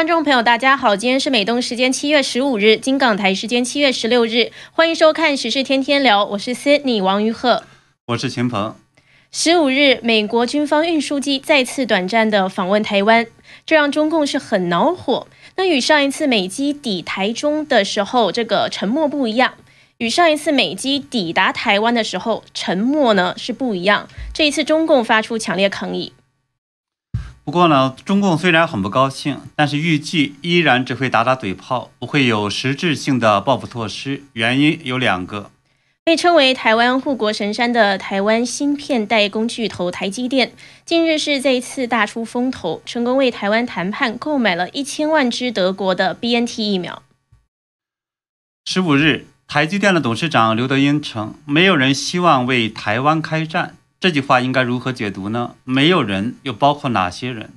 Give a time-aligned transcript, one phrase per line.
[0.00, 7.64] 观众朋友，大家好，今天是美东时间七月十五日，金港台时间七月十六日，欢迎收看《时事天天聊》，我是 Sydney 王于鹤，
[8.06, 8.74] 我是秦鹏。
[9.30, 13.26] 十五日，美国军方运输机再次短暂的访问台湾，
[13.66, 15.26] 这让中共是很恼火。
[15.56, 19.52] 那与上一次美机抵台中的时候，这个沉默不一样，
[19.98, 24.08] 与上一次美机抵达台湾的时候，沉默呢是不一样。
[24.32, 26.14] 这一次，中共发出强烈抗议。
[27.50, 34.22] 不过呢，中共虽然很不高兴，但是预计依然只会打打嘴炮，不会有实质性的报复措施。
[34.34, 35.50] 原因有两个。
[36.04, 40.52] 被称为台湾护国神山的台湾芯片代工巨头台积电，
[40.84, 47.02] 近日是这一次大出风头，成功为台湾谈判购买了一千万支德国的 BNT 疫苗。
[48.64, 55.56] 十五日，台积电的董事长刘德英称：“没有人希望为台湾开战。”这句话应该如何解读呢？
[55.62, 57.50] 没有人，又包括哪些人？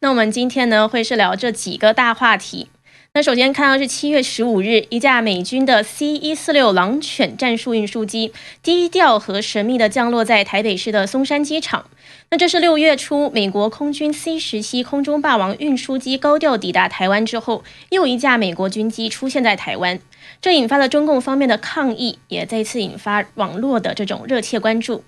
[0.00, 2.68] 那我们今天呢，会是聊这几个大话题。
[3.14, 8.30] 那首先看到是七月十五日，一架美军的 C 一四六狼犬战术运输机
[8.62, 11.86] 低调和神秘的降落在台北市的松山机场。
[12.28, 19.98] 那这是六月初美国空军 C 十七空中霸王运输机高调抵达台湾之后，又一架美国军机出现在台湾，
[20.42, 25.02] 这引发了中共方面的抗议，也再次引发网络的这种热切关注。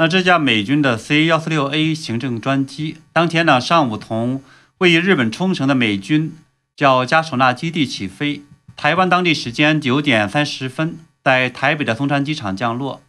[0.00, 4.42] 那这架美军的 C 幺四六 A 行政专机，当天呢上午从
[4.78, 6.34] 位于日本冲绳的美军
[6.74, 8.40] 叫加手纳基地起飞，
[8.78, 13.02] 台湾当地时间九点三十分在台北的松山机场降落，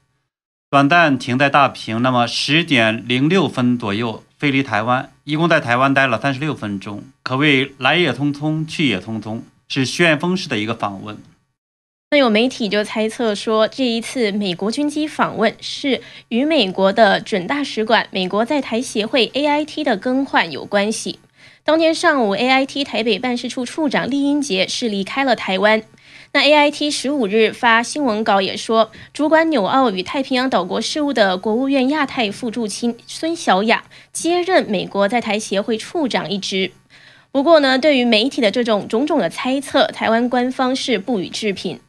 [0.70, 11.18] 短暂停在大坪，那么十点零六分左右飞离台湾，一共在台湾待了三十六分钟，可谓来也匆匆，去也匆匆，是旋风式的一个访问。
[12.14, 21.20] 那有媒体就猜测说，这一次美国军机访问是与美国的准大使馆、美国在台协会 AIT 的更换有关系。
[21.64, 25.84] 当天上午，AIT 台北办事处处长厉英杰是离开了台湾。
[26.34, 36.74] 那 AIT 十五日发新闻稿也说，主管纽澳与太平洋岛国事务的国务院亚太副驻青孙小雅接任美国在台协会处长一职。
[37.32, 41.80] 不过呢，对于媒体的这种种种的猜测，台湾官方是不予置评。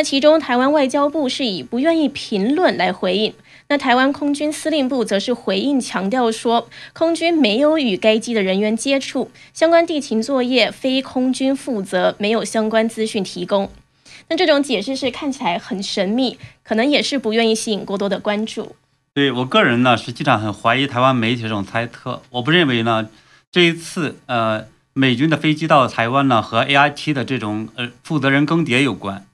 [0.00, 3.34] 那其中，台湾外交部是以不愿意评论来回应。
[3.68, 13.70] 那台湾空军司令部则是回应强调说，空军没有与该机的人员接触，相关地勤作业非空军负责，没有相关资讯提供。
[14.30, 18.74] 那这种解释是看起来很神秘，可能也是不愿意吸引过多的关注。
[19.12, 22.22] 对我个人呢，实际上很怀疑台湾媒体这种猜测。
[22.30, 23.10] 我不认为呢，
[23.52, 29.26] 这一次呃美军的飞机到台湾呢和 A I T 的这种呃负责人更迭有关。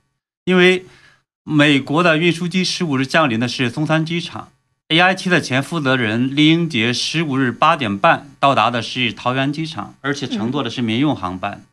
[0.47, 0.87] 因为
[1.43, 4.49] 美国的运输机十五日降临的是松山机场
[4.87, 11.65] ，A I T 的前负责人李英杰十五日八点半到达的是桃园机场，而且乘坐的是民用航班。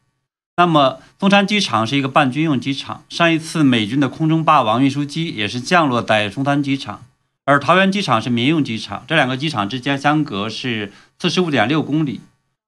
[0.57, 7.05] 那么松山机场是一个半军用机场，上一次美军的空中霸王运输机也是降落在松山机场，
[7.45, 12.21] 而桃园机场是民用机场，这两个机场之间相隔是四十五点六公里，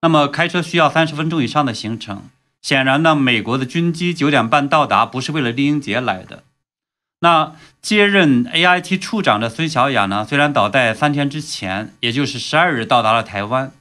[0.03, 2.21] 那么开车需要三十分钟以上的行程。
[2.65, 6.41] 显然呢，美国的军机九点半到达，不是为了丽英杰来的。
[7.19, 13.71] 那接任 AIT 处长的孙小雅呢，虽然早在三天之前，也就是十二日到达了台湾，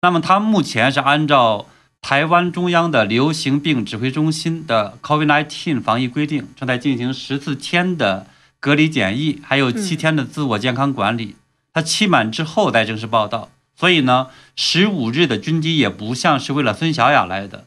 [0.00, 1.66] 那么他目前是按照
[2.00, 8.26] 台湾中央的流行病指挥中心的 COVID-19 防疫规定，正在进行十四天的
[8.58, 11.36] 隔离检疫，还有七天的自我健康管理。
[11.74, 13.50] 他期满之后再正式报道。
[13.76, 17.66] 所以呢，十五日的军机也不像是为了孙小雅来的。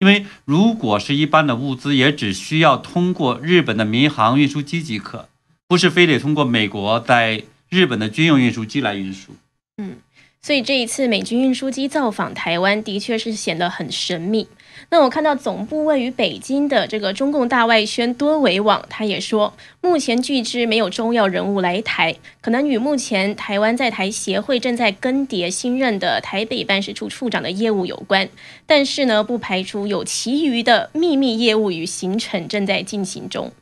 [0.00, 5.28] 因为如果是一般的物资，也只需要通过日本的民航运输机即可，
[5.66, 9.32] 不是非得通过美国在日本的军用运输机来运输。
[9.78, 9.96] 嗯，
[10.40, 14.46] 所以这一次美军运输机造访台湾，的确是显得很神秘。
[14.90, 19.52] 那我看到总部位于北京的这个中共大外宣多维网，他也说，
[19.82, 28.30] 目前据知没有重要人物来台，可能与目前台湾在台协会正在更迭新任的台北办事处处长的业务有关。
[28.66, 33.52] 但是呢，不排除有其余的秘密业务与行程正在进行中。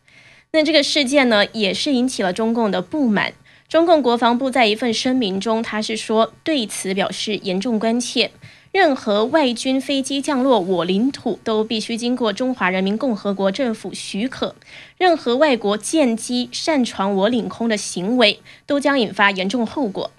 [0.53, 3.33] 那这个事件呢，也是引起了中共的不满。
[3.69, 8.31] 中共国防部在一份声明中，他是说对此表示严重关切。
[8.77, 14.55] 任何外军飞机降落我领土都必须经过中华人民共和国政府许可。
[14.99, 20.11] 任何外国舰机擅闯我领空的行为都将引发严重后果。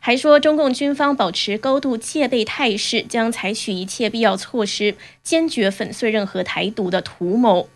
[0.00, 7.68] 还说，中共军方保持高度戒备态势，将采取一切必要措施，坚决粉碎任何台独的图谋。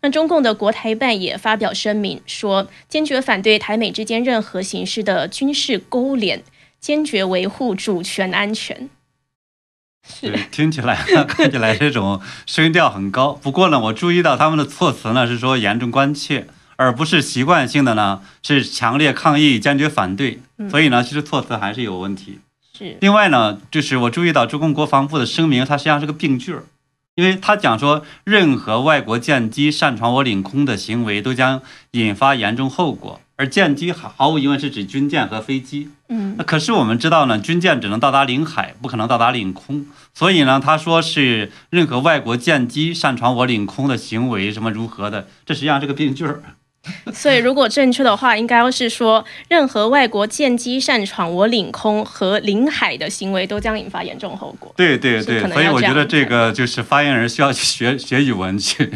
[0.00, 6.42] 那中共的国台办也发表声明说，坚决反对台美之间任何形式的军事勾连，
[6.80, 8.90] 坚决维护主权安全。
[10.20, 10.96] 对，听起来
[11.26, 13.32] 看起来这种声调很高。
[13.32, 16.46] 不过呢，我注意到他们的措辞呢是说严重关切，
[16.76, 20.40] 而不是习惯性的呢是强烈抗议、坚决反对。
[20.70, 22.38] 所以呢，其实措辞还是有问题。
[22.76, 22.96] 是。
[23.00, 26.64] 另外呢，就是我注意到中共国防部的声明，它实际上是个病句儿，
[27.14, 31.62] 因为他讲说任何外国舰机擅闯我领空的行为都将
[31.92, 33.20] 引发严重后果。
[33.36, 46.42] 而舰机毫毫无疑问是指军舰和飞机，嗯，那可是我们知道呢，军舰只能到达领海，不可能到达领空，所以呢，他说是任何外国舰机擅闯我领空的行为什么如何的，这实际上是个病句儿。
[47.14, 54.70] 所以如果正确的话，应该是说任何外国舰机擅闯我领空和领海的行为都将引发严重后果。
[54.76, 58.92] 对对对，所以我觉得这个就是发言人需要去学学语文去。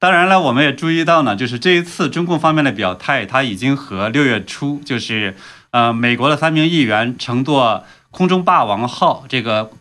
[0.00, 5.36] 当然了，我们也注意到呢，就是这一次中共方面的表态，他已经和六月初就是
[5.72, 9.72] 呃美国的三名议员乘坐空中霸王号这个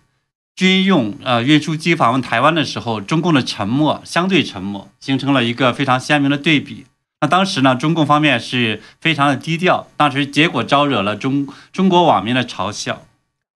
[0.56, 6.86] 军用呃运输机访问台湾的时候，中共的沉默相对沉默，形成了一个非常鲜明的对比。
[7.22, 13.04] 那当时呢，中共方面是非常的低调，当时结果招惹了中中国网民的嘲笑。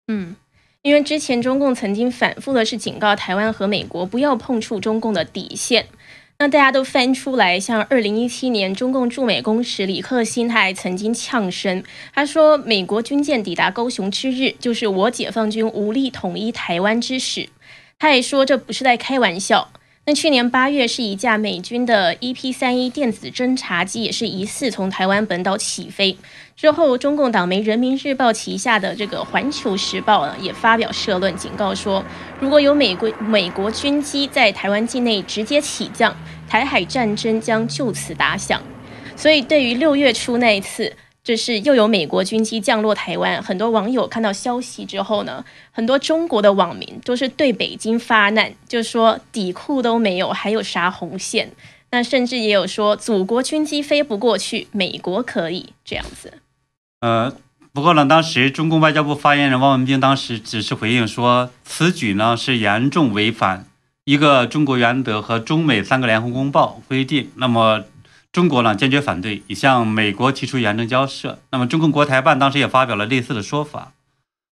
[0.07, 0.35] 嗯，
[0.83, 5.87] 因为之前中共曾经反复的是警告台湾和美国不要碰触中共的底线。
[6.41, 11.83] 那大家都翻出来，像二零一七年中共驻美公使李克新，他还曾经呛声，
[12.15, 17.47] 他说美国军舰抵达高雄之日，就是我解放军无力统一台湾之时。
[17.99, 19.69] 他也说这不是在开玩笑。
[20.03, 26.17] 那去年八月，是一架美军的 EP 三一电子侦察机，也是疑似从台湾本岛起飞
[26.55, 32.03] 之后，中共党媒《人民日报》旗下的这个《环球时报》呢，也发表社论警告说，
[32.39, 36.15] 如果有美国美国军机在台湾境内直接起降，
[36.49, 38.59] 台海战争将就此打响。
[39.15, 40.91] 所以，对于六月初那一次。
[41.23, 51.51] 就是又有美国军机降落台湾，很多网友看到消息之后呢，很多中国的网民都是对北京发难，就说底裤都没有，还有啥红线？
[51.91, 56.33] 那甚至也有说祖国军机飞不过去，美国可以这样子。
[57.01, 57.31] 呃，
[57.71, 63.67] 不过呢，当时中共外交部发言人汪文斌当时只是回应说，此举呢是严重违反
[64.05, 67.29] 一个中国原则和中美三个联合公报规定。
[67.35, 67.83] 那么。
[68.31, 71.39] 中国呢坚决反对，已向美国提出严正交涉。
[71.51, 73.91] 那么，中共国台办当时也发表了类似的说法。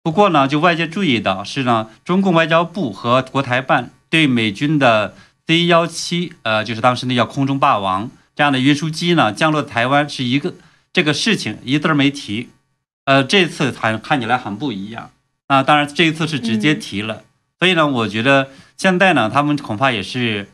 [0.02, 5.14] 不过呢，就外界注意到是呢，中共外交部和国台办对美军的
[5.46, 10.54] C 幺七，呃，就是当时那叫空中霸王这样的运输机呢降落台湾是一个
[10.94, 12.50] 这个事情一字儿没提。
[13.04, 15.12] 呃，这次还看起来很不一样。
[15.50, 17.24] 那当然，这一次是直接提了。
[17.60, 20.50] 所以呢，我觉得现在呢，他们恐怕也是。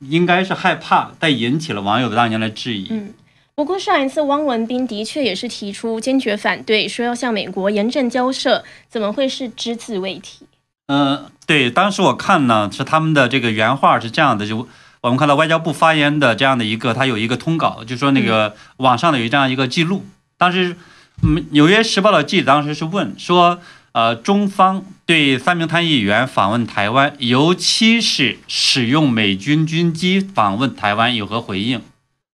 [0.00, 2.86] 应该是害怕，但引起了网友的大量的质疑。
[2.90, 3.12] 嗯，
[3.54, 10.46] 不过上一次汪文斌的确也是提出坚决反对，说要向美国严正交涉，怎么会是只字未提？
[10.86, 14.68] 嗯，对，当时我看呢，是他们的这个原话是这样的，就
[15.00, 20.04] 我们看到外交部发言的这样的一个，他有一个通稿，就说那个网上的有这样一个记录，
[20.38, 20.76] 当时
[21.22, 23.60] 嗯，纽约时报的记者当时是问说。
[23.92, 31.82] 呃，中方对三名参议员访问台湾，尤其是使用美军军机访问台湾有何回应？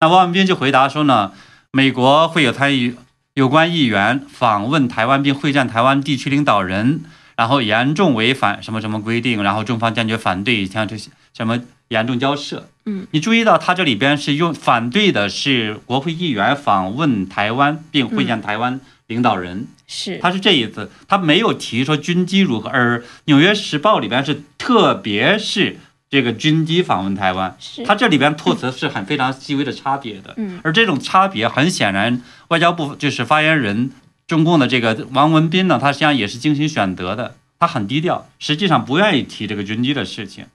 [0.00, 1.30] 那汪文斌就回答说呢，
[1.70, 2.96] 美国会有参与
[3.34, 7.02] 有关议员访问台湾并会见台湾地区领导人，
[7.36, 12.68] 然后严重违反什么什么规定，然后中方坚决反对，像这些什么严重交涉。
[12.84, 18.80] 嗯，你注意到他这里边是用反对的是国会议员访问台湾并会见台湾。
[19.06, 19.66] 领导人。
[19.86, 25.76] 是，他是这意思，他没有提说军机如何，而《纽约时报》里边是特别是
[26.08, 33.90] 这个军机访问台湾，是，他这里边措辞是很非常细微的差别的，嗯，而这种差别很显然，外交部就是发言人
[34.26, 40.46] 中共的这个王文斌呢，他实际上也是精心选择的，他很低调，实际上不愿意提这个军机的事情，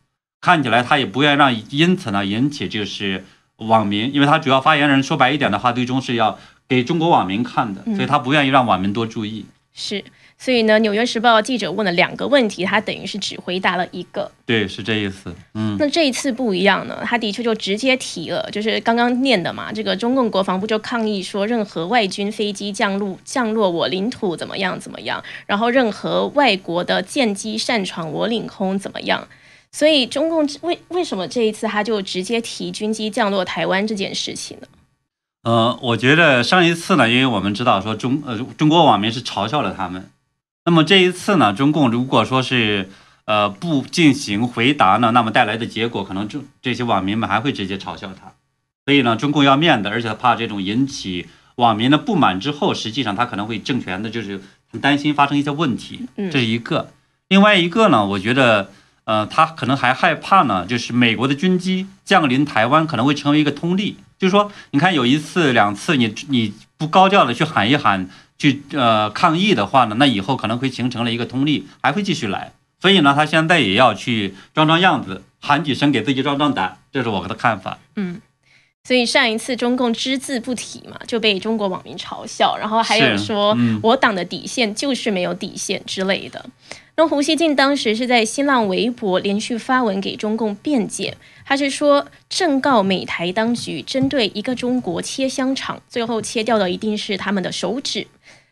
[0.42, 3.26] 看起来他也不愿意让因此呢引起就是
[3.58, 6.40] 网民，因为他主要发言人说白一点的话，最终是要。
[6.70, 9.46] 给中国网民看的，所以他不愿意让网民多注意。
[9.74, 10.04] 是，
[10.38, 14.30] 所以呢，《纽约时报》记者问了两个问题，他等于是只回答了一个。
[14.46, 15.34] 对，是这意思。
[15.54, 29.28] 嗯，那这一次不一样呢，他的确就直接提了，就是刚刚念的嘛，这个中共国防部就抗议说，任何外军飞机降落降落我领土怎么样怎么样，然后任何外国的舰机擅闯我领空怎么样。
[29.72, 34.68] 所以中共为为什么这一次他就直接提军机降落台湾这件事情呢？
[35.50, 40.12] 呃，我觉得上一次呢，因为我们知道说中呃中国网民是嘲笑了他们，
[40.66, 42.92] 那么这一次呢，中共如果说是
[43.26, 48.34] 呃不进行回答呢，那么带来的结果可能这这些网民们还会直接嘲笑他，
[48.86, 51.26] 所以呢，中共要面子，而且怕这种引起
[51.56, 54.40] 网民的不满之后，实际上他可能会政权的就是
[54.72, 56.92] 很担心发生一些问题，这是一个。
[57.28, 58.70] 另外一个呢，我觉得，
[59.06, 68.08] 呃，他可能还害怕呢，就是美国的军机降临台湾可能会成为一个通例，就是说，你看有一次两次，你你不高调的去喊一喊，
[68.38, 72.52] 去呃抗议的话呢，那以后可能会形成了一个通例，还会继续来。
[72.82, 77.80] 所以呢，他现在也要去装装样子，喊几声给自己壮壮胆，这是我的看法。
[77.96, 78.22] 嗯，
[78.84, 86.46] 所以上一次中共只字不提嘛，就被中国网民嘲笑，然后还有说我党的底线就是没有底线之类的。
[86.96, 91.16] 那胡锡进当时是在新浪微博连续发文给中共辩解，
[91.50, 98.06] 他是说正告美台当局针对一个中国切香肠，最后切掉的一定是他们的手指。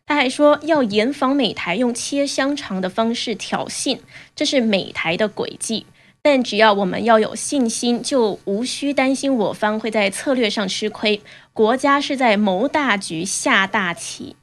[0.07, 3.99] 他还说要严防美台用切香肠的方式挑衅，
[4.35, 5.85] 这是美台的诡计。
[6.23, 11.21] 但只要我们要有信心，就无需担心我方会在策略上吃亏。
[11.53, 14.35] 国家是在谋大局、下大棋。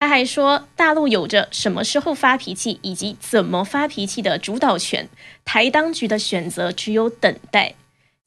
[0.00, 5.08] 他还说，大陆有着什么时候发脾气以及怎么发脾气的主导权，
[5.44, 7.74] 台当局的选择只有等待。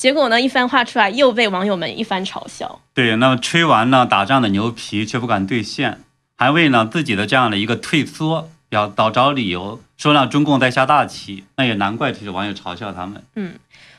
[0.04, 2.82] 结果呢，一番话出来，又被网友们一番嘲笑。
[2.94, 6.02] 对，那么吹完呢打仗的牛皮，却不敢兑现。
[6.36, 13.24] 还为呢自己的这样的一个退缩，要找找理由，说让中共在下大棋，那也难怪这些网友嘲笑他们。
[13.38, 13.54] 嗯，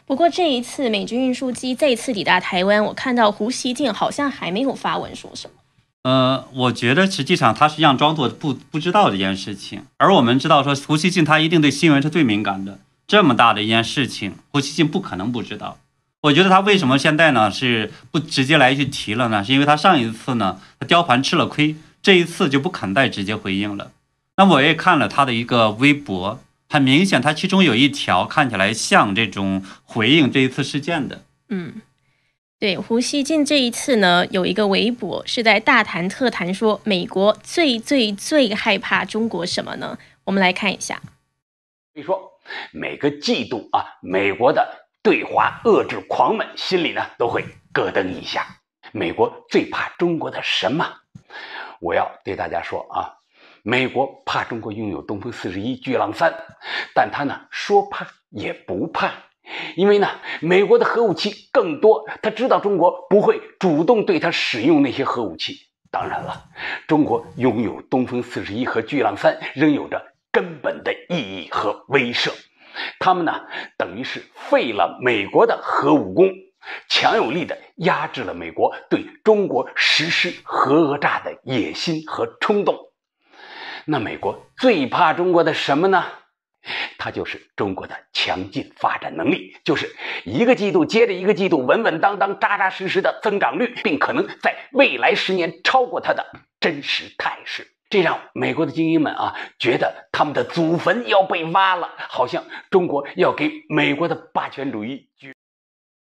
[0.05, 5.55] 不过这一次美军运输机再次抵达台湾，我看到胡锡进好像还没有发文说什么。
[6.03, 15.79] 呃，我觉得实际上他实际上装作不不知道这件事情，而我们知道说胡锡进他一定对新闻是最敏感的，这么大的一件事情，胡锡进不可能不知道。
[16.25, 19.45] 我觉得他为什么现在呢是不直接来去提了呢？
[19.45, 21.77] 是因为他上一次呢他雕盘吃了亏。
[22.03, 23.93] 这一次就不肯再直接回应了。
[24.37, 26.39] 那我也看了他的一个微博，
[26.69, 31.23] 很明显，他其中有一条看起来像这种回应这一次事件的。
[31.49, 31.81] 嗯，
[32.59, 39.97] 对，胡锡进这一次呢，有一个微博是在大谈特谈，说美国最最最害怕中国什么呢？
[40.25, 41.01] 我们来看一下。
[41.95, 42.33] 所以说，
[42.71, 47.45] 每个季度啊，美国的对华遏制狂们心里呢都会
[47.75, 48.47] 咯噔一下。
[48.91, 50.87] 美国最怕中国的什么？
[51.79, 53.13] 我要对大家说啊，
[53.63, 56.33] 美国怕中国拥有东风四十一、巨浪三，
[56.95, 59.13] 但他呢说怕也不怕，
[59.77, 60.09] 因为呢
[60.41, 65.67] 美国的核武器更多，他知道中国不会主动对他使用那些核武器。
[65.91, 66.45] 当然了，
[66.89, 72.33] 中国拥有东风四十一和巨浪三仍有着根本的意义和威慑，
[72.99, 73.43] 他们呢
[73.77, 76.31] 等于是废了美国的核武功。
[76.89, 82.79] 强有力的压制了美国对中国实施核讹诈的野心和冲动。
[83.85, 86.05] 那美国最怕中国的什么呢？
[86.97, 96.25] 它就是中国的强劲发展能力，就是一个季度接着一个季度稳稳当当、扎扎实实的增长率，并可能在未来十年超过它的
[96.61, 97.74] 真实态势。
[97.95, 105.07] 这让美国的精英们啊觉得他们的祖坟要被挖了，好像中国要给美国的霸权主义。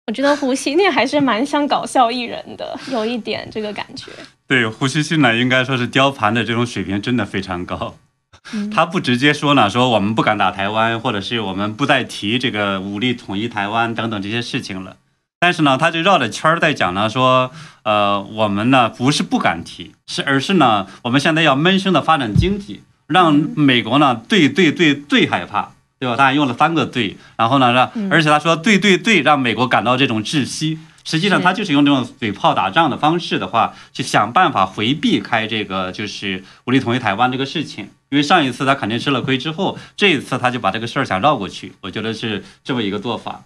[0.06, 4.12] 我觉得胡锡进还是蛮像搞笑艺人的，有一点这个感觉。
[4.46, 7.96] 对，胡锡进呢，应该说是雕盘的这种水平真的非常高。
[8.72, 14.98] 他不直接说呢，说我们不敢打台湾，或者是我们不再提这个武力统一台湾等等这些事情了。
[15.40, 17.52] 但是呢，他就绕着圈儿在讲呢，说
[17.84, 25.72] 呃，我们呢不是不敢提，是而是呢，我们现在要闷声的发展经济，让美国呢最最最最害怕。
[26.02, 26.16] 对吧？
[26.16, 30.80] 他还用了三个“对”，然后呢，让而且他说“对对对”，让美国感到这种窒息。
[31.04, 37.90] 实际上，他就是用这种嘴炮打仗的方式的话，去想办法回避开这个就是武力统一台湾这个事情。
[38.08, 41.74] 因为上一次他肯定吃了亏之后，这一次他就把这个事儿想绕过去。
[41.82, 43.44] 我觉得是这么一个做法。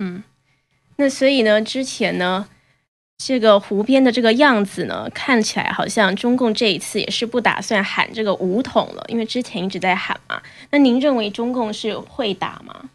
[0.00, 0.24] 嗯，
[1.02, 2.46] 那所以呢，之前呢？
[3.18, 10.40] 这个湖边的这个样子呢，看起来好像中共这一次也是不打算喊这个武统了，因为之前一直在喊嘛。
[10.70, 12.88] 那您认为中共是会打吗？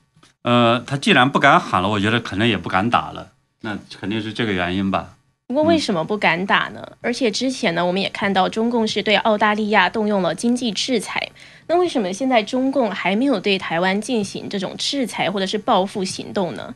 [0.44, 5.16] 呃，他既然不敢喊了，我觉得可能也不敢打了，那肯定是这个原因吧。
[5.48, 6.86] 不过为什么不敢打呢？
[7.02, 11.30] 而且之前呢，我们也看到中共是对澳大利亚动用了经济制裁，
[11.68, 16.74] 那为什么现在中共还没有对台湾进行这种制裁或者是报复行动呢？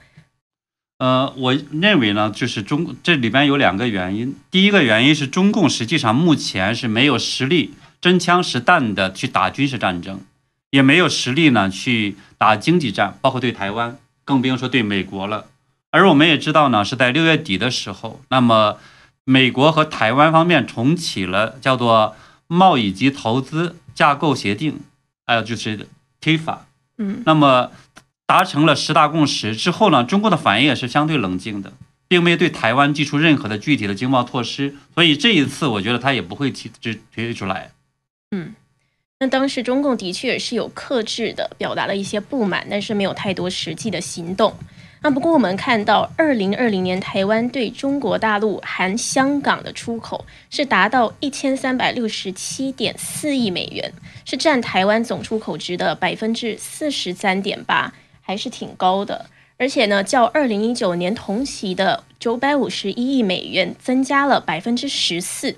[1.01, 4.35] 呃，我认为呢，就是中这里边有两个原因。
[4.51, 10.21] 第一个原因是中共实际上目前是没有实力真枪实弹的去打军事战争，
[10.69, 15.47] 也没有实力呢去打经济战，包括对台湾，更不用说对美国了。
[15.89, 18.77] 而我们也知道呢，是在六月底的时候，那么
[19.23, 22.15] 美国和台湾方面重启了叫做
[22.45, 24.79] 贸易及投资架构协定，
[25.25, 25.87] 还有就是
[26.21, 26.57] TIFA，
[26.99, 27.71] 嗯，那么。
[28.31, 31.73] 达成了十大共识之后呢，中国的反应也是相对冷静的，
[32.07, 37.71] 并没有对台湾寄出任何的具体的经贸措施，所以这一次我觉得他也不会提提提出来。
[38.31, 38.55] 嗯，
[39.19, 44.55] 那当时中共的确是有克制的表达了一些不满，但是没有太多实际的行动。
[45.03, 53.91] 那不过我们看到，二零二零年台湾对中国大陆含香港的出口是达到一千三百六十七点四亿美元，
[54.23, 57.91] 是占台湾总出口值的百分之四十三点八，
[58.31, 59.25] 还是挺高的。
[59.57, 65.57] 而且呢，较二零一九年同期的九百五十一亿美元增加了百分之十四。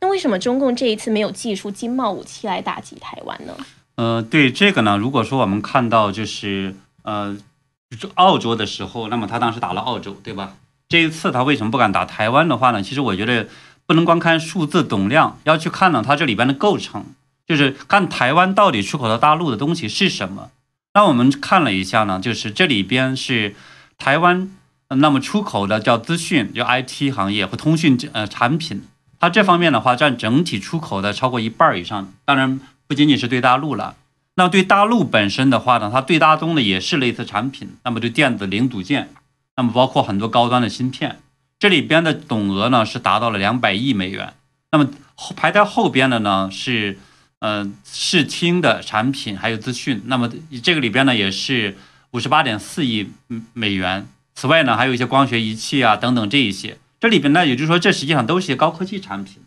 [0.00, 3.56] 那为什么中共这一次没有祭出经贸武器来打击台湾呢？
[3.94, 6.74] 呃，对这个呢，如果说我们看到就是
[7.04, 7.38] 呃。
[8.14, 10.54] 澳洲的时候，那么他当时打了澳洲，对吧？
[10.88, 12.80] 这一次他为什么不敢打台湾的话呢？
[12.84, 13.48] 其实我觉得
[13.84, 17.06] 不能光看数字总量，要去看呢它这里边的构成，
[17.48, 20.50] 就是看台湾到底出口到大陆的东西是什么。
[20.92, 23.54] 那我们看了一下呢，就是这里边是
[23.96, 24.50] 台湾
[24.88, 28.82] 那么出口的叫资讯，就 IT 行业和通讯呃产品，
[29.18, 32.12] 它这方面的话占整体出口的超过一半以上。
[32.24, 33.94] 当然不仅仅是对大陆了。
[34.34, 39.10] 那对大陆本身的话呢，它对大宗的也是类似产品，那么对电子零组件，
[39.56, 41.20] 那么包括很多高端的芯片，
[41.58, 44.32] 这里边的总额呢是达到了两百亿美元。
[44.72, 44.88] 那么
[45.36, 46.98] 排在后边的呢是，
[47.40, 50.30] 呃，视听的产品还有资讯，那么
[50.62, 51.76] 这个里边呢也是
[52.12, 53.10] 五十八点四亿
[53.52, 54.06] 美元。
[54.34, 59.42] 此外呢还有一些光学仪器啊等等这一些，这里边呢也就是说这实际上都是些高科技产品，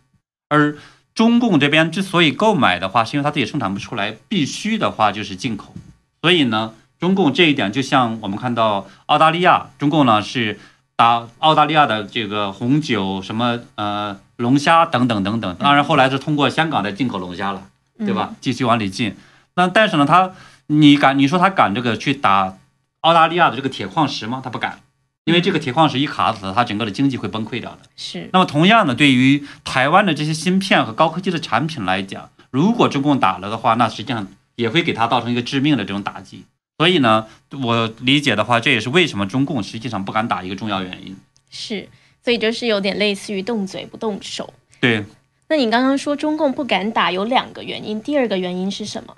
[0.48, 0.76] 而。
[1.14, 5.72] 中共这边之所以购买的话，是因为他自己生产不出来，必须的话就是进口。
[6.20, 10.58] 所以呢，中共这一点就像我们看到澳大利亚，中共呢是
[10.96, 15.54] 打澳大利亚的这个红酒、什么呃龙虾等等等等。
[15.60, 17.62] 当然后来是通过香港的进口龙虾了，
[17.98, 18.34] 对吧？
[18.40, 19.16] 继续往里进。
[19.54, 20.32] 那但是呢，他
[20.66, 22.56] 你敢你说他敢这个去打
[23.00, 24.40] 澳大利亚的这个铁矿石吗？
[24.42, 24.80] 他不敢。
[25.24, 27.78] 因为这个铁矿石一卡死，他整个的经济会崩溃掉的。
[27.96, 28.28] 是。
[28.34, 36.44] 那么同样的，对于台湾的这些芯片和高科技的产品来讲，如果中共打了的话，那实际上也会给他造成一个致命的这种打击。
[36.76, 37.26] 所以呢，
[37.62, 41.16] 我理解的话，这也是为什么中共实际上不敢打一个重要原因。
[41.50, 41.88] 是。
[42.22, 44.52] 所以就是有点类似于动嘴不动手。
[44.78, 45.06] 对。
[45.54, 49.14] 那你刚刚说中共不敢打有两个原因，第二个原因是什么？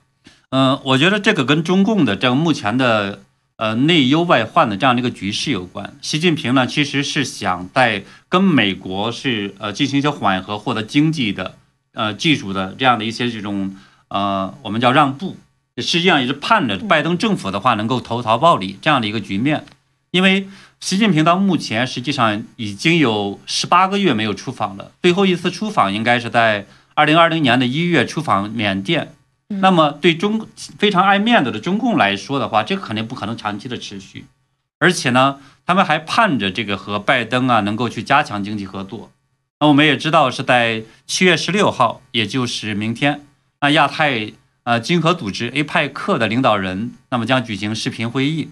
[0.51, 3.23] 嗯，我觉得这个跟中共的这个目前的。
[3.57, 5.97] 呃，内忧外患的这样的一个局势有关。
[6.03, 11.55] 习近平呢，其实是想在跟美国是呃进行一些缓和，获得经济的、
[11.95, 13.75] 呃技术的这样的一些这种
[14.09, 15.39] 呃我们叫让步。
[15.79, 19.65] 实际上也是盼着拜登政府的话能够投桃报李这样的一个局面。
[20.17, 20.49] 因为
[20.81, 29.13] 习近平到目前实际上已经有十八个月没有出访了，最后一次出访应该是在二零二零年的一月出访缅甸。
[29.49, 30.49] 那么，对中
[30.79, 34.25] 非常爱面子的中共来说的话，这个肯定不可能长期的持续，
[34.79, 39.11] 而且呢，他们还盼着这个和拜登啊能够去加强经济合作。
[39.61, 43.21] 那我们也知道是在七月十六号，也就是明天，
[43.61, 44.33] 那亚太
[44.65, 48.49] 呃经合组织 APEC 的领导人那么将举行视频会议，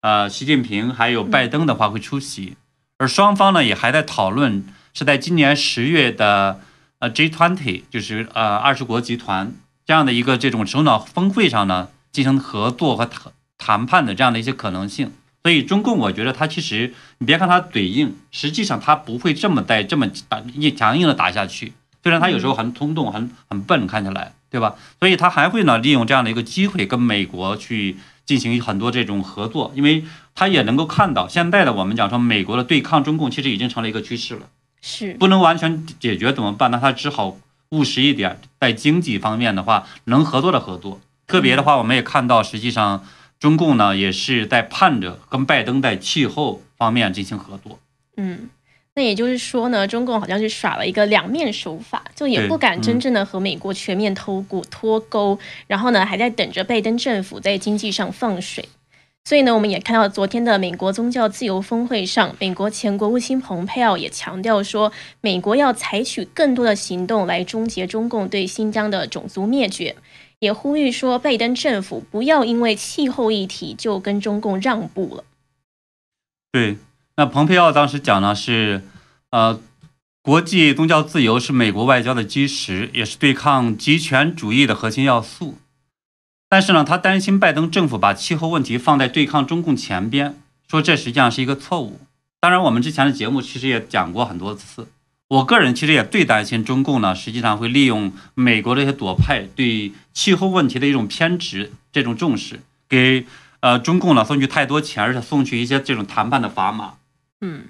[0.00, 2.56] 呃，习近平还有拜登的话会出席，
[2.98, 6.60] 而双方呢也还在讨论是在今年十月的
[7.00, 9.52] 呃 G20，就是呃二十国集团。
[9.84, 15.12] 这样的一个这种首脑峰会上呢，进行合作和谈谈判的这样的一些可能性。
[15.42, 21.72] 所以中共，我觉得他其实你别看他嘴硬，实际上他不会这么带这么打硬强硬的打下去。
[22.02, 24.76] 虽然他有时候很冲动、很很笨，看起来对吧？
[25.00, 27.96] 所以他还会呢利用这样的一个机会跟美国去
[28.28, 34.42] 进行很多这种合作，因为他也能够看到现在的我们讲说美国的对抗中共其实已经成了一个趋势了，
[34.82, 36.70] 是不能完全解决怎么办？
[36.70, 37.36] 那他只好。
[37.70, 41.02] 务实一点，在经济方面的话，能合作的合作。
[41.26, 43.04] 特别的话，我们也看到，实际上
[43.38, 47.78] 中共呢也是在盼着跟拜登在气候方面进行合作。
[48.16, 48.48] 嗯，
[48.98, 58.68] 那也就是说呢，中共好像是耍了一个两面手法，就也不敢真正的和美国全面脱钩脱钩，然后呢还在等着拜登政府在经济上放水。
[59.24, 69.94] 所以呢，我们也看到昨天的美国宗教自由峰会上，美国前国务卿蓬佩奥也强调说，美国要采取更多的行动来终结中共对新疆的种族灭绝，
[70.40, 75.24] 也呼吁说，拜登政府不要因为气候议题就跟中共让步了。
[76.50, 76.78] 对，
[77.18, 78.84] 那蓬佩奥当时讲呢是，
[79.30, 79.58] 呃，
[80.22, 85.58] 国际宗教自由是美国外交的基石，也是对抗极权主义的核心要素。
[86.48, 90.36] 但是呢，他担心拜登政府把气候问题放在对抗中共前边，
[90.70, 91.98] 说这实际上是一个错误。
[92.38, 94.86] 当然，我们之前的节目其实也讲过很多次。
[95.26, 103.26] 我个人其实也最担心中共呢，实际上会利用美国这些左派对气候问题的一种偏执、这种重视，给
[103.58, 106.94] 呃中共呢送去太多钱，而且送去一些这种谈判的砝码。
[107.40, 107.64] 嗯。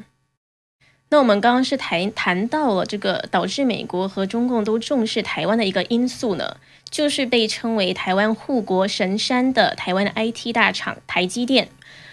[1.11, 6.59] 那我们刚刚是谈谈到了这个导致美国和中共都重视台湾的一个因素呢，
[6.91, 11.71] 就是被称为台湾护国神山的台湾的 IT 大厂台积电。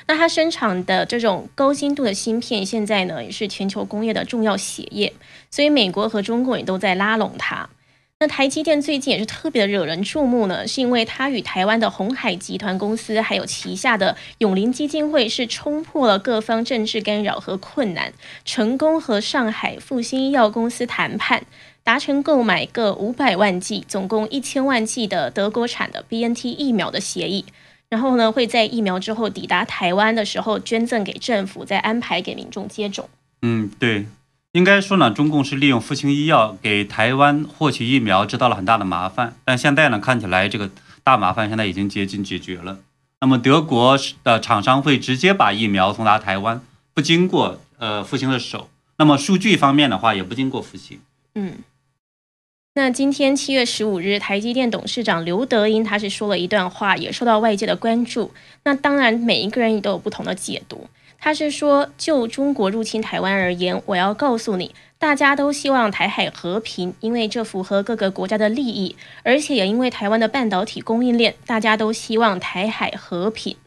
[0.07, 5.11] 那它生产的这种高精度的芯片，现在呢也是全球工业的重要血液，
[5.51, 7.67] 所以美国和中共也都在拉拢它。
[8.17, 18.13] 那台积电最近也是特别惹人注目呢，是因为它与台湾的红海集团公司，还有旗下的永林基金会是冲破了各方政治干扰和困难，
[18.45, 21.43] 成功和上海复兴医药公司谈判，
[21.83, 27.43] 达成购买各五百万剂，总共一千万剂的德国产的 BNT 疫苗的协议。
[27.89, 33.09] 然后呢，会在疫苗之后抵达台湾的时候捐赠给政府，再安排给民众接种。
[33.41, 34.05] 嗯，对。
[34.55, 40.71] 应该说呢，中共是利用复星医药给台湾获取疫苗制造了很大的麻烦，但现在呢，看起来这个
[41.03, 42.79] 大麻烦现在已经接近解决了。
[43.19, 46.61] 那么德国的厂商会直接把疫苗送达台湾，
[46.93, 48.69] 不经过呃复星的手。
[48.97, 51.01] 那么数据方面的话，也不经过复星。
[51.33, 51.55] 嗯。
[52.75, 58.31] 那今天七月十五日，台积电董事长刘德英他是说了一段话，也受到外界的关注。
[58.63, 60.87] 那当然，每一个人也都有不同的解读。
[61.25, 73.57] 他是说，就中国入侵台湾而言，我要告诉你，大家都希望台海和平，因为这符合各个国家的利益，而且也因为台湾的半导体供应链，大家都希望台海和平。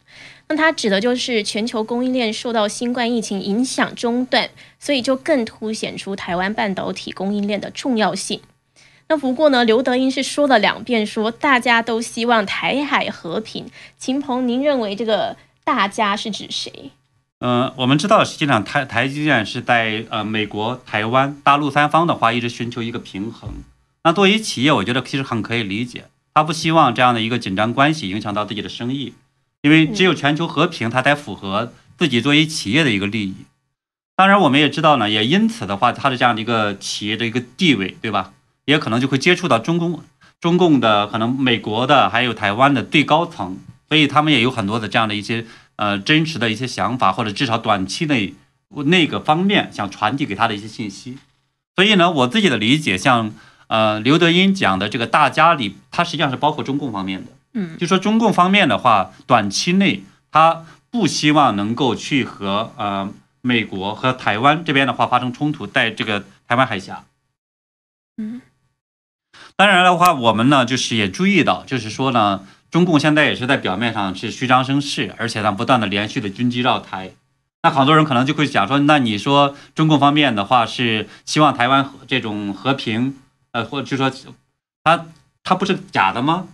[0.47, 8.39] 那他指的就是全球供应链受到新冠疫情影响中断，所以就更凸显出台湾半导体供应链的重要性。
[9.09, 13.65] 那不过呢，刘德英是说了两遍，说大家都希望台海和平。
[13.97, 16.91] 秦鹏，您认为这个大家是指谁？
[17.39, 23.49] 嗯，我们知道，实际上台台积电是在呃美国、台湾、大陆三方的话，一直寻求一个平衡。
[24.03, 29.13] 那作为企业，我觉得其实很可以理解，他不希望这样的一个紧张关系影响到自己的生意，
[29.61, 33.33] 因为只有全球和平，它才符合自己作为企业的一个利益。
[34.17, 38.33] 当然，我们也知道呢，也因此的话，它的这样的一个企业的一个地位，对吧？
[38.65, 40.03] 也可能就会接触到中共、
[40.41, 45.45] 中共的可能美国的还有台湾的最高层，所以他们也有很多的这样的一些。
[45.79, 48.35] 呃，真实的一些想法，或者至少短期内
[48.85, 51.17] 那个方面想传递给他的一些信息。
[51.73, 53.33] 所以呢，我自己的理解，像
[53.67, 57.31] 呃刘德英讲的这个大家里，他实际上是包括中共方面的。
[57.53, 67.05] 嗯，就说中共方面的话，短期内他不希望能够去和呃美国和台湾这边的话发生冲突，在这个台湾海峡。
[68.17, 68.41] 嗯，
[69.55, 72.45] 当然的话，我们呢就是也注意到，就是说呢。
[72.71, 77.11] 中共现在也是在表面上是虚张声势，而且呢不断的连续的军机绕台。
[77.63, 83.17] 那好多人可能就会想说，那你说中共方面的话是希望台湾这种和平，
[83.51, 84.11] 呃，或者就说
[84.83, 85.07] 他
[85.43, 86.47] 他不是假的吗？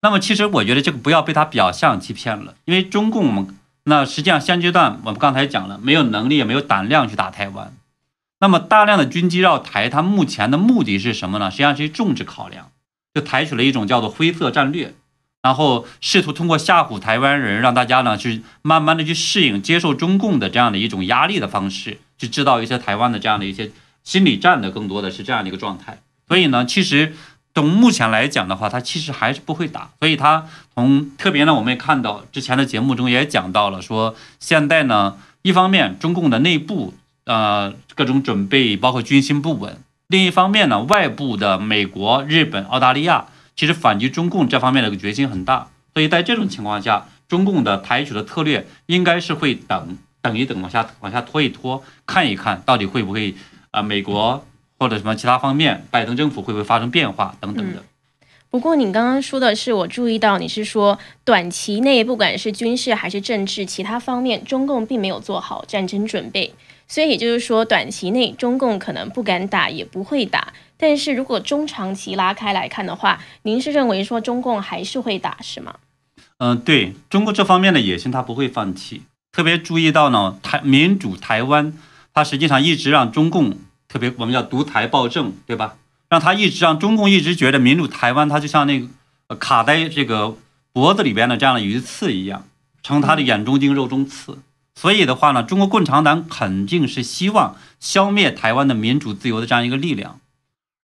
[0.00, 7.72] 那么其实我觉得这个不要被他表象欺骗了，因为中共我们那实际上现阶段我们刚才讲了，没有能力也没有胆量去打台湾。
[8.40, 11.50] 那么大量的军机绕台，它目前的目的是什么呢？
[11.50, 12.72] 实际上是一政治考量，
[13.14, 14.94] 就采取了一种叫做灰色战略。
[15.42, 23.72] 然后试图通过吓唬台湾人，让大家呢去慢慢的去适应、接受中共的这样的一种压力的方式，去制造一些台湾的这样的一些
[24.04, 25.98] 心理战的，更多的是这样的一个状态。
[26.28, 27.16] 所以呢，其实
[27.56, 29.90] 从目前来讲的话，他其实还是不会打。
[29.98, 39.76] 所以他从特别呢，我们也看到之前的节目中也讲到了，说现在呢，一方面中共的内部呃各种准备包括军心不稳，
[40.06, 43.26] 另一方面呢，外部的美国、日本、澳大利亚。
[43.62, 53.36] 其实反击中共这方面的一个决心很大，所以在这种情况下，中共的采取的策略应该是会等等一等，往下往下拖一拖，看一看到底会不会
[53.70, 54.44] 啊，美国
[54.80, 57.84] 或者什么其他方面，拜登政府会不会发生变化等等的。
[58.50, 66.52] 不过你刚刚说的是，我注意到你是说短期内不管是军事还是政治其他方面，中共并没有做好战争准备，
[66.88, 70.52] 所以也就是说短期内中共可能不敢打，也不会打。
[70.82, 75.76] 但是如果中长期拉开来看的话，您是认为说中共还是会打是吗？
[76.38, 79.02] 嗯，对中国这方面的野心，他不会放弃。
[79.30, 81.72] 特别注意到呢，台民主台湾，
[82.12, 85.76] 它实际上一直让中共特别我们叫独台暴政，对吧？
[86.08, 90.36] 让他一直让中共一直觉得民主台湾，它就像那个卡在这个
[90.72, 92.44] 脖子里边的这样的鱼刺一样，
[92.82, 94.38] 成他的眼中钉、肉中刺。
[94.74, 100.18] 所以的话呢，中国共产党肯定是希望消灭台湾的民主自由的这样一个力量。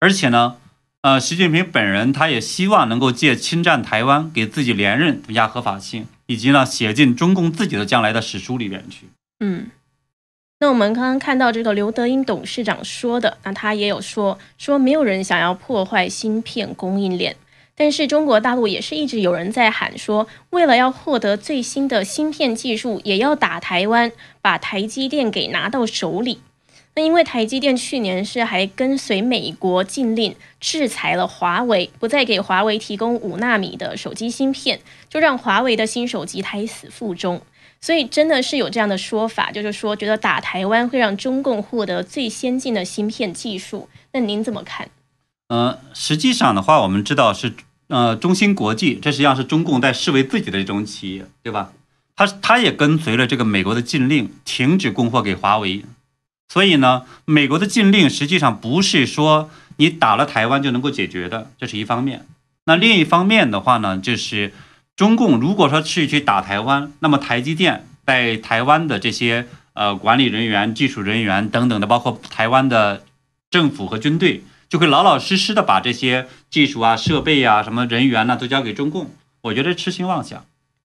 [0.05, 0.57] 而且呢，
[1.01, 9.07] 呃，习近平本人他也希望能够借侵占台湾给自己连任增加合法性，以及呢写进中共自己的将来的史书里边去。
[9.39, 9.71] 嗯，
[10.59, 17.35] 那我们刚刚看到这个刘德英董事长说的，那他也有说说没有人想要破坏芯片供应链，
[17.73, 24.11] 但是中国大陆也是一直有人在喊说，为了要获得最新的芯片技术，也要打台湾，
[24.43, 26.41] 把台积电给拿到手里。
[26.95, 34.79] 那因为台积电去年是还跟随美国禁令制裁了华为，不再给华为提供五纳米的手机芯片，
[35.09, 37.41] 就让华为的新手机胎死腹中。
[37.81, 43.89] 所以真的是有这样的说法，就是说觉得打台湾会让中共获得最先进的芯片技术。
[44.13, 44.89] 那您怎么看？
[45.49, 47.53] 呃，实际上的话，我们知道是
[47.89, 51.73] 呃中芯国际，这实际上是中共在视为自己的一种企业，对吧？
[52.15, 55.83] 他他也跟随了这个美国的禁令，停止供货给华为。
[56.47, 62.25] 所以呢，美国的禁令实际上不是说你打了台湾就能够解决的，这是一方面。
[62.65, 64.53] 那另一方面的话呢，就是
[64.95, 73.03] 中共如果说是去打台湾，那么台积电在台湾的这些呃管理人员、技术人员等等的，包括台湾的
[73.49, 79.11] 政府和军队，就会老老实实的把这些技术啊、设备啊、什么人员呢都交给中共。
[79.41, 80.45] 我觉得痴心妄想。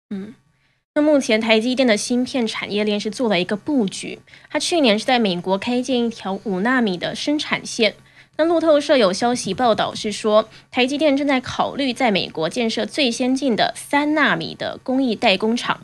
[0.09, 0.33] 嗯。
[0.97, 7.95] 那目前台积电的芯片产业链是做了一个布局，它去年是在美国开建一条五纳米的生产线。
[8.37, 15.81] 那路透社有消息报道是说，台积电正在考虑在美国建设最先进的三纳米的工艺代工厂。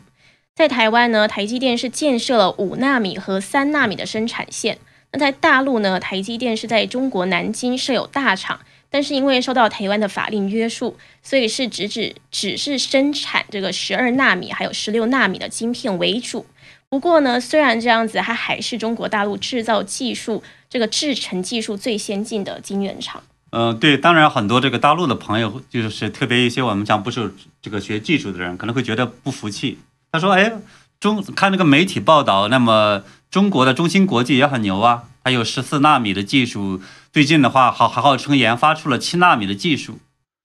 [0.54, 4.78] 在台湾呢，台积电是建设了五纳米和三纳米的生产线。
[5.12, 8.60] 那在大陆呢，台积电是在中国南京设有大厂。
[8.92, 16.46] 但是因为受到台湾的法令约束，所以是只只只是生产这个十二纳米还有十六纳米的晶片为主。
[16.90, 23.22] 不过呢，虽然这样子，它还是中国大陆制造技术这个制程技术最先进的晶圆厂。
[23.50, 29.78] 嗯，对，当然很多这个大陆的朋友，就是特别一些我们讲不是这个学技术的人，可能会觉得不服气。
[30.10, 30.52] 他说：“哎，
[31.00, 36.82] 中看那个媒体报道，那么中国的中芯国际也很牛啊，还有十四纳米的技术。”
[37.12, 39.98] 最近的话，好还号称研发出了七纳米的技术，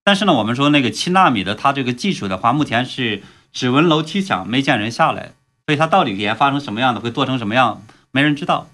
[0.04, 5.32] 但是呢，我们说那个七纳米的它这个技术的话，目前是只闻楼梯响，没见人下来，
[5.66, 8.68] 所以它到底研发成什么样的，会做成什么样，没人知道。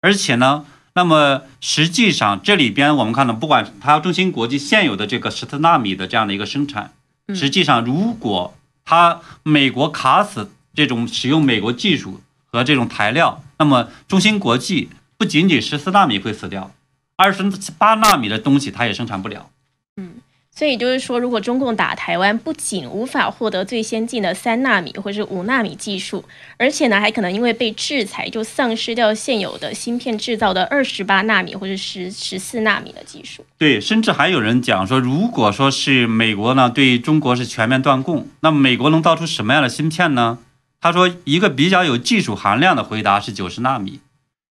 [0.00, 6.92] 而且呢，那么实际上这里边我们看到，不管它中芯国际现有的这个十四纳米的这样的一个生产，
[7.34, 14.88] 实际上如果它美国卡死这种使用美国技术和这种材料，那么中芯国际
[15.20, 16.72] 不仅仅十四纳米会死掉。
[17.14, 17.42] 二十
[17.76, 19.50] 八纳米的东西，它也生产不了。
[19.98, 20.14] 嗯，
[20.50, 26.24] 所以就是说，如果中共打台湾，不仅无法获得最先进的三纳米或者是五纳米技术，
[26.56, 33.44] 而且呢，还可能因为被制裁，就丧失掉现有的芯片制造的二十八纳米或者十十四纳米的技术。
[33.58, 40.38] 对，甚至还有人讲说，如果说是美国呢对中国是全面断供，那么美国能造出什么样的芯片呢？
[40.80, 44.00] 他说，一个比较有技术含量的回答是九十纳米。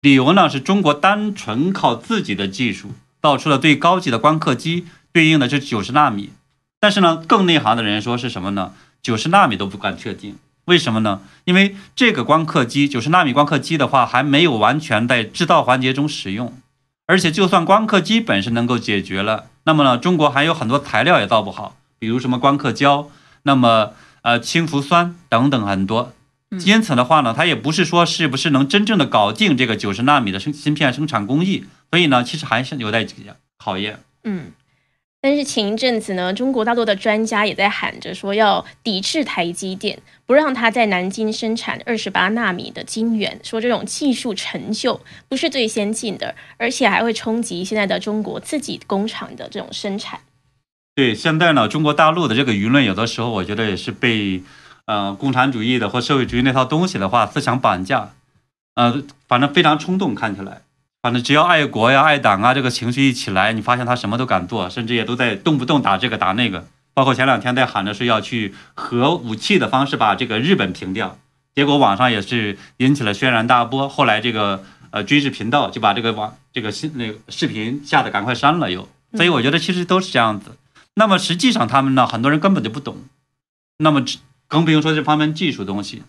[0.04, 2.90] 理由呢是中国单纯靠自己的技术
[3.22, 6.28] 造出了最高级的光刻机，对应的是九十纳米。
[6.78, 8.74] 但是呢，更内行的人说是什么呢？
[9.00, 10.36] 九十纳米都不敢确定。
[10.66, 11.22] 为什么呢？
[11.44, 16.52] 因为这个光刻机，九十纳米光刻机的话，还没有完全在制造环节中使用。
[17.06, 23.08] 而且，就算光刻机本身能够解决了，那么呢，中国还有很多材料也造不好，比如什么光刻胶，
[23.44, 26.12] 那么呃氢氟酸等等很多。
[26.64, 33.06] 因此的话呢，它也不是说是不是能真正的搞定这个九十纳米的生芯片生产工艺，所以呢，其实还是有待
[33.58, 34.00] 考验。
[34.24, 34.52] 嗯，
[35.20, 50.20] 但是前一阵子呢，中国大陆的专家也在喊着说要抵制台积电，不让它在南京生产二十八纳米的晶圆，说这种技术成就不是最先进的，而且还会冲击现在的中国自己工厂的这种生产。
[50.94, 54.42] 对，现在呢，中国大陆的这个舆论有的时候，我觉得也是被。
[54.86, 58.10] 呃，共产主义的或社会主义那套东西的话，思想绑架，
[58.74, 60.60] 呃，反正非常冲动，看起来，
[61.00, 71.16] 反正只要爱国呀、爱党啊，这个情绪一起来，你发现他什么都敢做，甚至也都在动不动打这个打那个，包括前两天在喊着是要去核武器的方式把这个日本平掉，
[71.54, 80.56] 结果网上也是引起了轩然大波，后来这个呃军事频道就把这个网这个新那个视频下的赶快删了又，所以我觉得其实都是这样子。
[80.96, 82.98] 那么实际上他们呢，很多人根本就不懂，
[83.78, 84.04] 那么。
[84.54, 86.04] 更不用说这方面技术东西，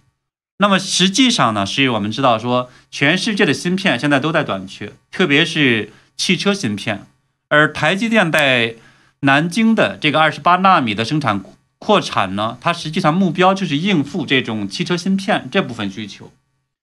[0.60, 7.08] 那么实际上呢，是我们知道说，全世界的芯片现在都在短缺，特别是汽车芯片。
[7.49, 8.75] 而台积电在
[9.21, 11.43] 南京的这个二十八纳米的生产
[11.79, 16.31] 扩产呢，它实际上目标就是应付这种汽车芯片这部分需求。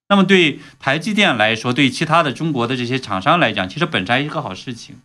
[0.08, 4.96] 那么对台积电来说，对其他的中国的这些厂商来讲，其实本身一个好事情。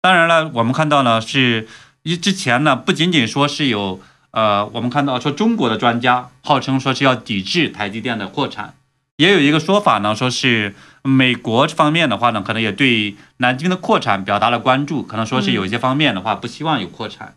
[0.00, 1.68] 当然了，我们看到呢，是
[2.04, 4.00] 一之前呢，不仅仅说是有。
[4.32, 8.74] 呃，我们看到说中国的专家号称说是要抵制台积电的扩产，
[9.16, 17.34] 也有一个说法呢，说是美国方面的话呢，可能也对南京的扩产表达了关注，可能说是有一些方面的话不希望有扩产。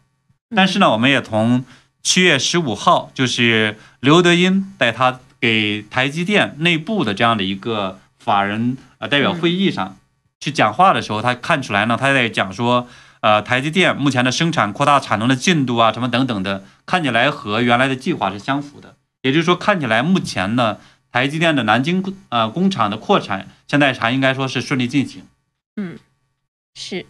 [0.55, 1.65] 但是呢，我们也从
[2.03, 9.97] 七月十五号，就是刘德英在他给台积电内部的这样的一个法人呃代表会议上，
[10.39, 12.87] 去讲话的时候，他看出来呢，他在讲说，
[13.23, 18.97] 呃，台积电目前的生产扩大产能的进度啊，什么等等的，看起来和原来的计划是相符的。
[19.21, 20.77] 也就是说，看起来目前呢，
[21.09, 25.23] 台积电的南京呃工厂的扩产，现在还应该说是顺利进行。
[25.77, 25.97] 嗯，
[26.75, 27.05] 是。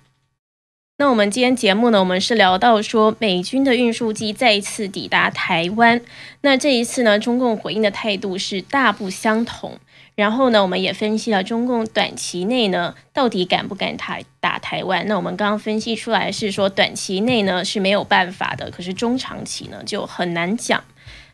[0.99, 5.99] 那我们今天节目呢，我们是聊到说美军的运输机再一次抵达台湾。
[6.41, 9.80] 那这一次呢，中共回应的态度是大不相同。
[10.15, 15.08] 然后呢，我们也分析了中共短期内呢，到底敢不敢台打台湾？
[15.08, 20.84] 那我们刚刚分析出来是说，短期内呢是没有办法的，可是中长期呢就很难讲。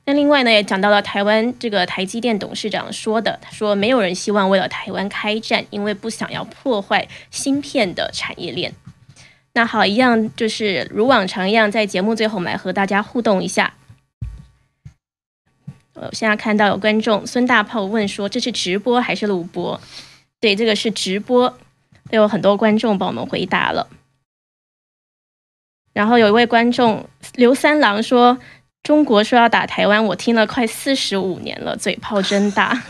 [0.05, 8.73] 那另外呢，也讲到了台湾这个台积电董事长说的，他说没有人希望为了台湾开战，因为不想要破坏芯片的产业链。
[9.53, 13.73] 那好，一样就是如往常一样，在节目最后，我们来和大家互动一下。
[16.01, 19.79] 我现在看到有观众孙大炮问说：“这是直播还是录播？”
[20.39, 21.49] 对，这个是直播，
[22.09, 23.89] 都有很多观众帮我们回答了。
[25.91, 28.39] 然后有一位观众刘三郎说
[28.81, 32.81] ：“中国说要打台湾，我听了快四十五年了，嘴炮真大。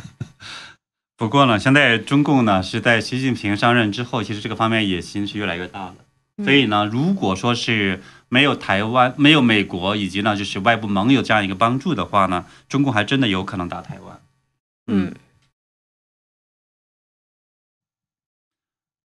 [1.17, 5.95] ”不过呢，现在中共呢是在习近平上任之后，其实这个方面野心是越来越大了。
[6.43, 14.19] 所以呢，如果说是没有台湾、没有美国以及呢就是外部盟友这样一个帮助的话呢，中共还真的有可能打台湾。
[14.85, 15.13] 嗯，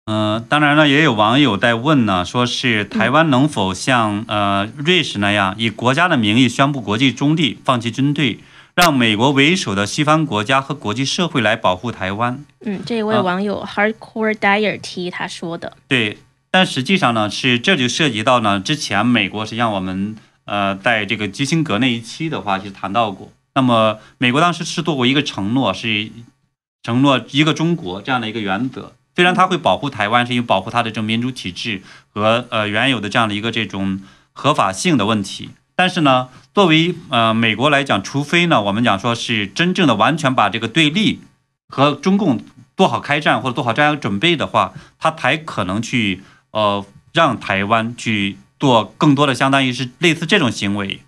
[0.06, 8.40] 嗯，当然了，也有网友在问呢，说是台湾能否像呃瑞士那样，以国家的名义宣布国际中立，放弃军队，
[8.74, 12.44] 让美国为首的西方国家和国际社会来保护台湾？
[12.62, 15.78] 嗯，这位网友 Hardcore Dyer T 他说的。
[15.88, 16.18] 对。
[16.54, 23.32] 但实际上呢，是这就涉及到呢，之前美国实际上我们呃在这个基辛格那一期的话就谈到过。
[23.56, 26.12] 那么美国当时是做过一个承诺，是
[26.84, 28.94] 承诺一个中国这样的一个原则。
[29.16, 31.82] 虽然他会保护台湾，是因为保护它的这种民主体制
[32.14, 34.02] 和呃原有的这样的一个这种
[34.34, 35.52] 合法性的问题。
[35.78, 41.22] 但是呢，作为呃美国来讲，除非呢我们讲说是真正的完全把这个对立
[41.70, 42.44] 和中共
[42.76, 46.22] 做好开战或者做好这样准备的话，他才可能去。
[46.52, 51.02] 呃，让台湾去做更多的，相当于是类似这种行为，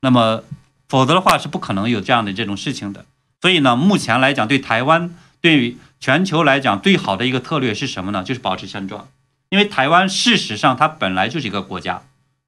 [0.00, 0.42] 那么
[0.88, 3.04] 否则的话是不可能有这样的这种事情的。
[3.40, 8.24] 所以呢，目前来讲，对台湾，对于全球来讲，最好的一个策略是什么呢？
[8.24, 9.08] 就是保持现状。
[9.50, 12.02] 因为台湾事实上它本来就是一个国家，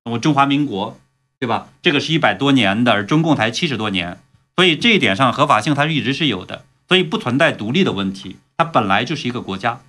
[0.04, 0.98] 我中华民国，
[1.38, 1.68] 对吧？
[1.80, 4.18] 这个是一百多年的，而中共才七十多年，
[4.56, 9.80] 所以这一点上合法性它是一直是有的，所以不存在独立的问题，它本来就是一个国家。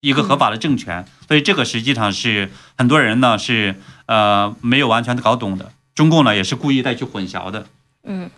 [0.00, 3.74] 一个合法的政权，所以这个实际上是很多人呢是
[4.06, 5.72] 呃没有完全的搞懂的。
[5.94, 7.66] 中共呢也是故意再去混淆的。
[8.04, 8.30] 嗯，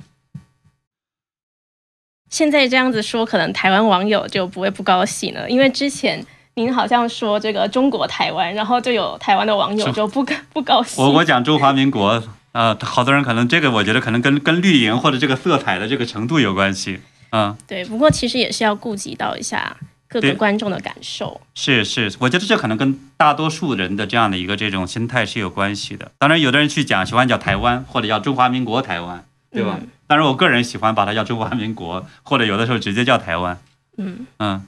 [2.31, 11.05] 现在这样子说，可能台湾网友就不会不高兴了，因为之前您好像说这个中国台湾，然后就有台湾的网友就不不高兴。
[11.05, 17.01] 我我讲中华民国，呃，好多人可能这个我觉得可能跟跟绿营或者这个色彩的这个程度有关系。
[17.33, 19.77] 嗯，对，不过其实也是要顾及到一下。
[20.11, 26.11] 各个观众的感受是是，我觉得这可能跟大多数人的这样的一个这种心态是有关系的。
[26.19, 29.79] 当然，有的人去讲喜欢叫台湾或者叫中华民国台湾，对吧？
[30.09, 33.57] 当然，我个人喜欢把它叫中华民国，或者有的时候直接叫台湾。
[33.97, 34.67] 嗯嗯。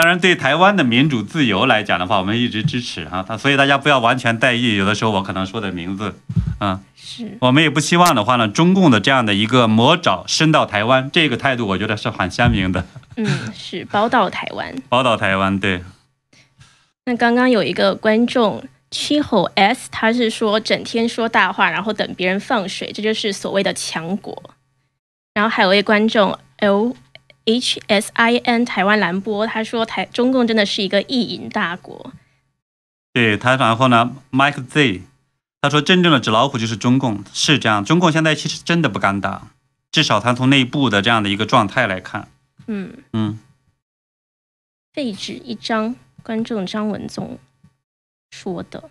[0.00, 3.22] 当然，对台湾的民主自由来讲的话，我们一直支持哈。
[3.22, 6.14] 他所以大家不要完全在意，有的时候我可能说的名字，
[6.58, 12.86] 啊，是我们也不希望的话呢，中共的这样的一个魔爪伸到台湾，这个态度我觉得是很鲜明的。
[13.16, 15.82] 嗯，是宝岛台湾， 宝岛台湾，对。
[17.04, 24.42] 那刚刚有一个观众七吼 S，他是说整天说大话，然后等别人放水，这就是所谓的强国。
[25.34, 26.96] 然后还有位观众 L。
[27.50, 32.12] H S I N 台湾蓝波，他说台中共真的是一个意淫大国。
[33.12, 35.02] 对他，然后呢，Mike Z，
[35.60, 37.84] 他说真正的纸老虎就是中共，是这样。
[37.84, 39.48] 中共现在其实真的不敢打，
[39.90, 42.28] 至少他从内部的这样的一个状态来看。
[42.68, 43.40] 嗯嗯。
[44.92, 47.38] 废纸一张，观众张文宗
[48.30, 48.90] 说的。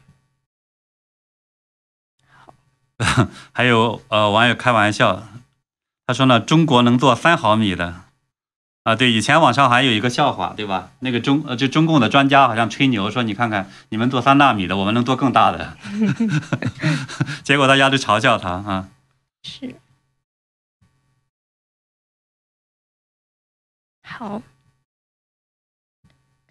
[2.28, 2.54] 好，
[3.54, 5.28] 还有呃网友开玩笑，
[6.06, 8.04] 他说呢，中国能做三毫米的。
[8.90, 10.90] 啊，对，以前网上还有一个笑话，对吧？
[11.02, 15.78] 那个中呃，就中共的专家好像吹牛说，你看看你们做三纳米的，我们能做更大的。
[17.46, 18.90] 结果大家都嘲笑他啊。
[19.44, 19.76] 是。
[24.02, 24.42] 好，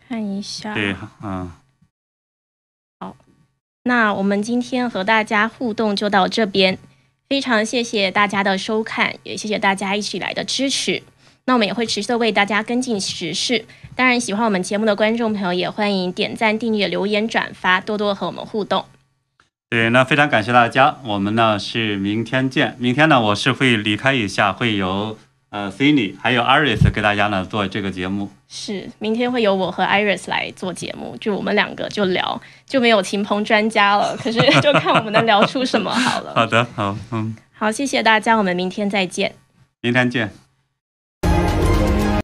[0.07, 0.73] 看一下。
[0.75, 1.51] 对，嗯。
[3.01, 3.17] 好，
[3.83, 6.79] 那我们今天和大家互动就到这边，
[7.29, 11.03] 非常谢谢大家的收看，也谢谢大家一起来的支持。
[11.49, 13.65] 那我们也会持续的为大家跟进时事。
[13.97, 18.85] 当然，喜欢我们节目的观众朋友也欢迎点赞、订阅、留言、转发，多多和我们互动。
[19.71, 22.77] 对，那非常感谢大家，我们呢是明天见。
[22.79, 25.17] 明天呢，我是会离开一下，会由
[25.49, 28.31] 呃 Cindy 还有 Iris 给大家呢做这个节目。
[28.47, 34.15] 是，明天会由我和 Iris 来做节目，就我们两个就聊，就没有秦鹏专家了。
[34.19, 36.33] 可是就看我们能聊出什么好了。
[36.37, 39.35] 好的，好，嗯，好，谢谢大家，我们明天再见。
[39.81, 40.48] 明天见。